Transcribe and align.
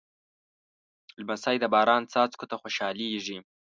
لمسی 1.21 1.55
د 1.59 1.65
باران 1.73 2.01
څاڅکو 2.11 2.45
ته 2.51 2.55
خوشحالېږي. 2.61 3.37